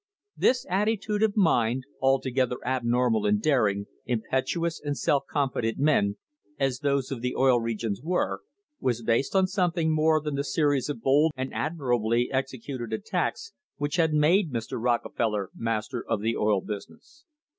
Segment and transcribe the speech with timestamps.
[0.35, 6.17] This attitude of mind, altogether abnormal in daring, im petuous, and self confident men,
[6.59, 8.41] as those of the Oil Regions were,
[8.79, 13.97] was based on something more than the series of bold and admirably executed attacks which
[13.97, 14.81] had made Mr.
[14.81, 17.25] Rocke feller master of the oil business.